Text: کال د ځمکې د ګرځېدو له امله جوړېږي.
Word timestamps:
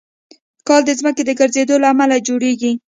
کال 0.67 0.81
د 0.85 0.91
ځمکې 0.99 1.23
د 1.25 1.31
ګرځېدو 1.39 1.75
له 1.83 1.87
امله 1.93 2.15
جوړېږي. 2.27 2.71